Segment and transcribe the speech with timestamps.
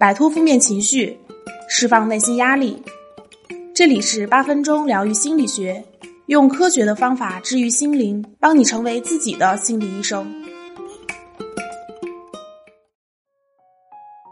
[0.00, 1.14] 摆脱负面情绪，
[1.68, 2.82] 释放内心压力。
[3.74, 5.84] 这里是八分钟疗愈心理学，
[6.24, 10.26] 用科学的方法治愈心灵，帮你成为自己的心理医生。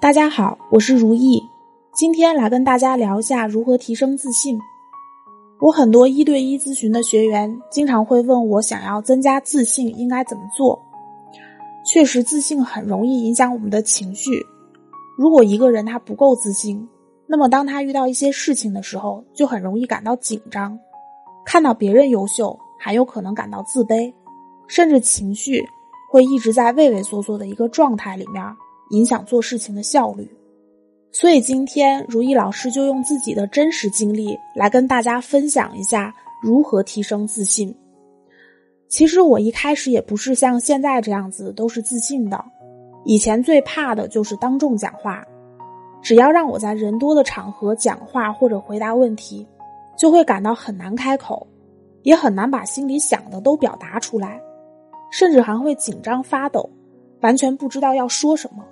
[0.01, 1.39] 大家好，我是如意，
[1.95, 4.59] 今天来跟大家聊一下如何提升自信。
[5.61, 10.81] 我很多一对一咨询的学员经常会问我，想要增加自信应该怎么做？
[11.85, 14.47] 确实，自信很容易影响我们的情绪。
[15.19, 16.89] 如果一个人他不够自信，
[17.27, 20.79] 那么当他遇到一些事情的时候，就很容易感到紧张，
[21.45, 24.15] 看到别人优秀，还有可能感到自卑，
[24.69, 25.61] 甚至情绪
[26.13, 28.45] 会一直在畏畏缩缩的一个状态里面，
[28.91, 30.31] 影响做事情的效率。
[31.11, 37.75] 所以今天如意老师就用自己的真实经历来跟大家分享一下如何提升自信。
[38.87, 42.43] 其实我一开始也不是像现在这样子都是自信的，
[43.05, 45.25] 以前最怕的就是当众讲话，
[46.03, 49.47] 只要让我在人多的场合讲话或者回答问题，
[49.97, 51.47] 就会感到很难开口，
[52.03, 54.41] 也很难把心里想的都表达出来，
[55.11, 56.69] 甚至还会紧张发抖，
[57.21, 58.65] 完全不知道要说什么。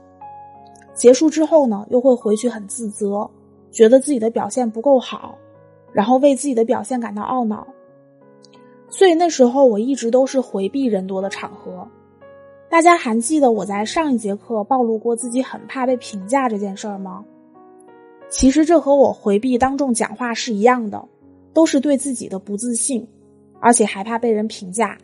[0.95, 3.29] 结束之后呢，又会回去很自责，
[3.71, 5.37] 觉得自己的表现不够好，
[5.93, 7.67] 然后为自己的表现感到懊恼。
[8.89, 11.87] 所以那时候我一直都是回避人多的场合。
[12.69, 17.25] 大家还记得我在上一节课暴露过自己很怕被评价这件事儿吗？
[18.29, 21.03] 其实这和我回避当众讲话是一样的，
[21.55, 23.07] 都是对自己的不自信，
[23.61, 24.99] 而且害怕被人评价。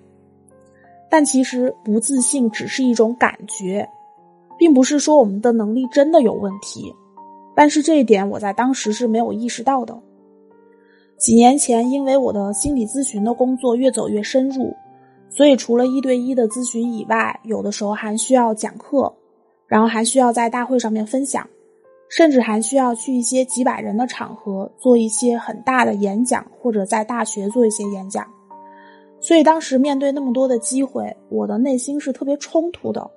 [1.08, 3.88] 但其实不自信只是一种感觉，
[4.58, 6.92] 并不是说我们的能力真的有问题。
[7.54, 9.96] 但是这一点我在当时是没有意识到的。
[11.16, 14.74] 几年前，因为我的心理咨询的工作越走越深入，
[15.34, 19.10] 所以除了一对一的咨询以外，有的时候还需要讲课，
[19.66, 21.48] 然后还需要在大会上面分享，
[22.10, 28.26] 甚至还需要去一些几百人的场合做一些很大的演讲，或者在大学做一些演讲。
[29.20, 33.10] 所以当时面对那么多的机会，我的内心是特别冲突的。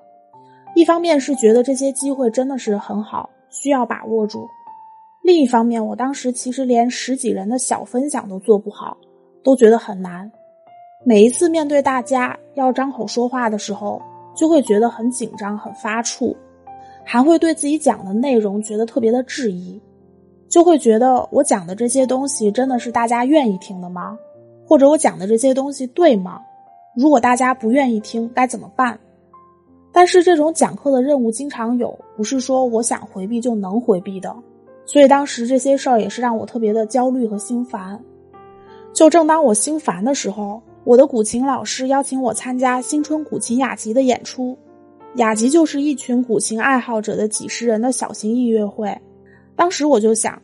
[0.73, 4.47] 一方面是觉得这些机会真的是很好，需要把握住。
[5.21, 8.95] 另一方面，我当时其实连十几人的小分享都做不好，
[9.43, 10.31] 都觉得很难。
[11.07, 14.01] 每一次面对大家要张口说话的时候，
[14.35, 16.35] 就会觉得很紧张、很发怵，
[17.03, 19.79] 还会对自己讲的内容觉得特别的质疑，
[20.49, 24.17] 就会觉得我讲的这些东西真的是大家愿意听的吗？
[24.65, 26.41] 或者我讲的这些东西对吗？
[26.95, 28.99] 如果大家不愿意听，该怎么办？
[29.91, 34.35] 但是这种讲课的任务经常有，不是说我想回避就能回避的。
[34.87, 38.03] 所以当时这些事儿也是让我特别的焦虑和心烦。
[38.91, 44.55] 就正当我心烦的时候，我的古琴老师邀请我参加新春古琴雅集的演出。
[45.15, 48.95] 雅集就是一群古琴爱好者的几十人的小型音乐会。
[49.55, 50.39] 当时我就想，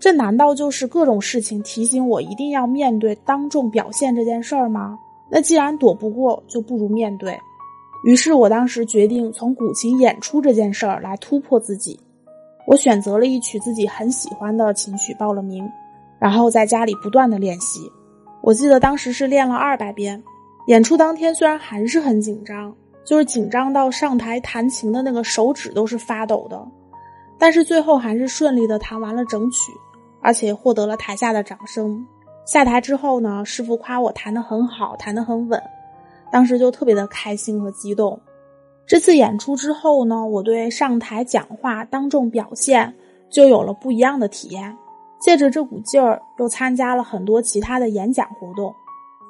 [0.00, 4.98] 这难道就是各种事情提醒我一定要面对当众表现这件事儿吗？
[5.30, 7.38] 那既然躲不过，就不如面对。
[8.04, 11.96] 于是我当时决定从古琴演出这件事儿来突破自己。
[12.66, 15.64] 我选择了一曲自己很喜欢的琴曲报了名，
[16.18, 17.88] 然后在家里不断的练习。
[18.48, 20.24] 我记得当时是练了二百遍。
[20.68, 26.66] 演出当天虽然还是很紧张，就是紧张到上台弹琴的那个手指都是发抖的，
[27.38, 29.70] 但是最后还是顺利的弹完了整曲，
[30.22, 32.06] 而且获得了台下的掌声。
[32.46, 35.62] 下台之后呢，师傅夸我弹得很好，弹得很稳，
[36.32, 38.18] 当时就特别的开心和激动。
[38.86, 42.94] 这次演出之后呢，我对上台讲话、当众表现
[43.28, 44.74] 就有了不一样的体验。
[45.20, 48.74] 借着这股劲儿，又参加了很多其他的演讲活动，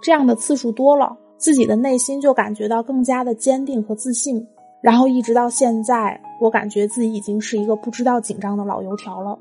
[0.03, 4.47] 这样的次数多了，自己的内心就感觉到更加的坚定和自信。
[4.81, 9.37] 然后一直到现在，我感觉自己已经是一个不知道紧张的老油条了。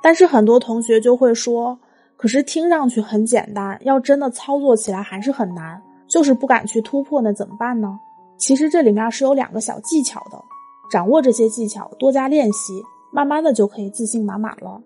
[0.00, 1.76] 但是很多同学就会说
[2.16, 7.98] ：“可是听上去很简单，要真的操作起来还是很难，就是不敢去突破，那怎么办呢？”
[8.38, 10.40] 其实这里面是有两个小技巧的，
[10.88, 12.80] 掌握这些技巧，多加练习，
[13.10, 14.80] 慢慢的就可以自信满满了。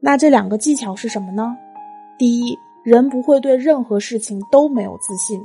[0.00, 1.56] 那这两个技巧是什么呢？
[2.18, 5.40] 第一，人不会对任何事情都没有自信，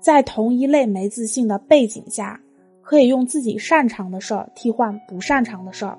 [0.00, 2.38] 在同一类没自信的背景下，
[2.82, 5.98] 可以用自己擅长的事儿替换不擅长的事儿。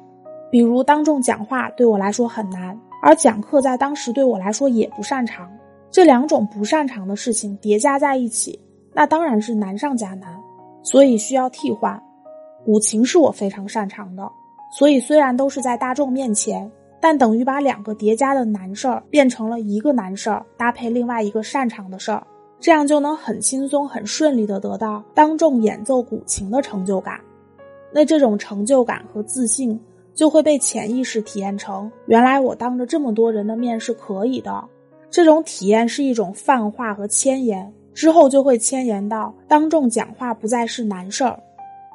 [0.52, 5.50] 比如当众讲话对我来说很难，而讲课在当时对我来说也不擅长。
[5.92, 8.60] 这两种不擅长的事情叠加在一起，
[8.94, 10.40] 那当然是难上加难。
[10.81, 12.02] 所以需要替换，
[12.64, 14.31] 古琴是我非常擅长的，
[14.72, 22.25] 所以虽然都是在大众面前，但等于把两个叠加的难事儿变成了一个难事儿，搭配另外一个擅长的事儿，
[22.60, 27.19] 这样就能很轻松、很顺利的得到当众演奏古琴的成就感。
[27.92, 29.80] 那这种成就感和自信
[30.13, 34.63] 就会被潜意识体验成原来我当着这么多人的面是可以的。
[35.10, 41.40] 这种体验是一种泛化和迁延，之后就会迁延到当众讲话不再是难事儿，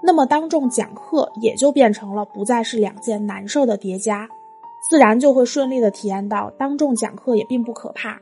[0.02, 4.28] 那么当众讲课也就变成了不再是两件难事儿的叠加，
[4.90, 8.20] 自然就会顺利的体验到当众讲课也并不可怕。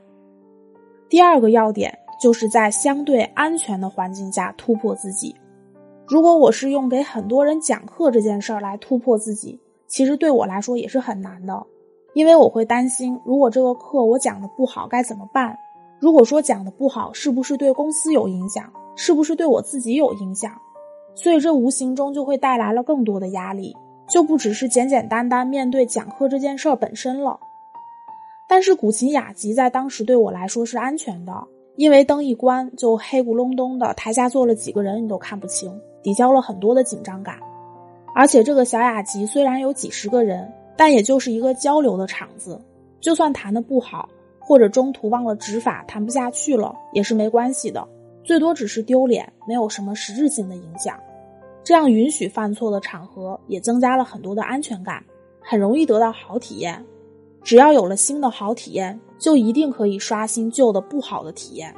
[1.09, 5.35] 第二个要点就是在相对安全的环境下突破自己。
[6.07, 11.67] 如果我是用给很多人讲课这件事儿来突破自己，其实对我来说也是很难的，
[12.15, 15.57] 因为我会担心，如果这个课我讲的不好该怎么办？
[16.01, 18.73] 如果说讲的不好，是不是对公司有影响？
[18.95, 20.53] 是不是对我自己有影响？
[21.15, 23.77] 所以这无形中就会带来了更多的压力，
[24.09, 27.39] 就不只是简简单单面对讲课这件事儿本身了。
[28.49, 31.33] 但是古琴雅集在当时对我来说是安全的，
[31.77, 35.81] 因为灯一关就黑咕隆咚的，台下坐了几个人你都看不清。
[36.03, 37.39] 抵消了很多的紧张感，
[38.13, 42.61] 而且这个小雅集虽然有几十个人，但也就是一个交流的场子，
[43.01, 44.09] 就算弹的不好，
[44.41, 47.87] 或者中途忘了指法弹不下去了，也是没关系的，
[48.25, 50.99] 最多只是丢脸，没有什么实质性的影响。
[51.65, 55.03] 这样允许犯错的场合，也增加了很多的安全感，
[55.41, 56.85] 很容易得到好体验。
[57.43, 61.75] 只要有了新的好体验，就一定可以刷新旧的不好的体验。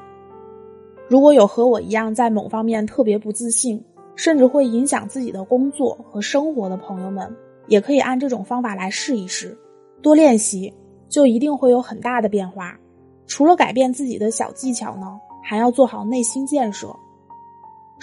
[1.08, 3.82] 如果有和我一样在某方面特别不自信，
[4.16, 7.34] 甚至会影响自己的工作和生活的朋友们，
[7.66, 9.56] 也可以按这种方法来试一试，
[10.00, 10.72] 多练习，
[11.08, 12.78] 就一定会有很大的变化。
[13.26, 16.94] 除了改变自己的小技巧呢，还要做好内心建设。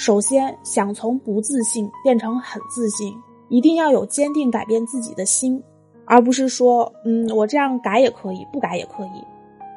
[0.01, 3.15] 首先，想从不自信变成很自信，
[3.49, 5.61] 一定要有坚定改变自己的心，
[6.05, 9.23] 而不是说，嗯，我这样改也可以，不改也可以。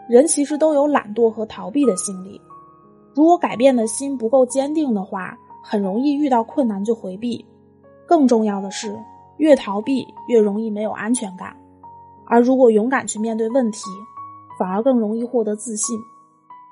[0.08, 2.40] 人其实都有懒惰和逃避的心理，
[3.14, 5.36] 如果改变的心不够坚定的话。
[5.66, 7.42] 很容易遇到困难就回避，
[8.06, 8.94] 更重要的是，
[9.38, 11.56] 越逃避越容易没有安全感，
[12.26, 13.80] 而如果勇敢去面对问题，
[14.58, 15.98] 反而更容易获得自信。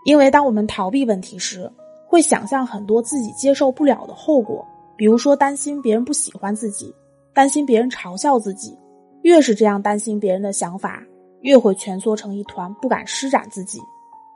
[0.04, 1.72] 因为当我们逃避问题时，
[2.12, 4.62] 会想象很多自己接受不了的后果，
[4.96, 6.94] 比如说担心别人不喜欢自己，
[7.32, 8.78] 担心别人嘲笑自己。
[9.22, 11.02] 越是这样担心别人的想法，
[11.40, 13.80] 越会蜷缩成一团，不敢施展自己。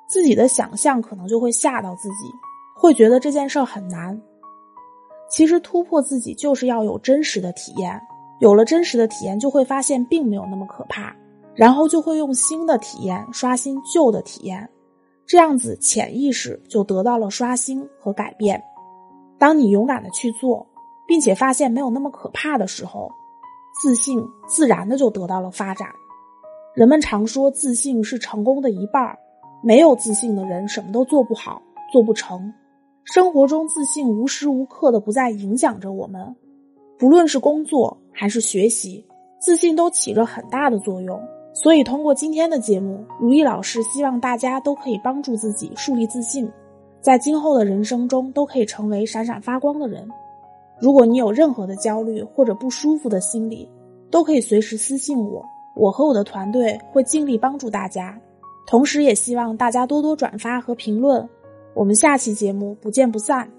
[0.08, 2.30] 自己的想象可能就会吓到自己，
[2.74, 4.18] 会觉得这件事很难。
[5.28, 8.00] 其实突破自己就是要有真实的体验，
[8.40, 11.14] 有了真实的体验，就会发现并没有那么可怕，
[11.54, 14.66] 然后就会用新的体验刷新旧的体验，
[15.26, 18.62] 这样子潜意识就得到了刷新和改变。
[19.38, 20.66] 当你勇敢的去做，
[21.06, 23.10] 并且发现没有那么可怕的时候，
[23.82, 25.88] 自信自然的就得到了发展。
[26.74, 29.18] 人们常说自信是成功的一半儿
[29.62, 31.60] 没有自信的人什么都做不好，
[31.92, 32.52] 做不成。
[33.04, 36.34] 生活中自信无时无刻的不在影响着我们，
[36.98, 39.06] 不论是工作还是学习，
[39.40, 41.20] 自信都起着很大的作用。
[41.62, 46.46] 所以，通过今天的节目，如意老师希望大家都可以帮助自己树立自信，
[47.00, 50.06] 在今后的人生中都可以成为闪闪发光的人。
[50.78, 53.66] 如果你有任何的焦虑或者不舒服的心理，
[54.10, 55.42] 都可以随时私信我，
[55.74, 58.20] 我和我的团队会尽力帮助大家。
[58.66, 61.26] 同时，也希望大家多多转发和评论。
[61.72, 63.50] 我们下期节目不见不散。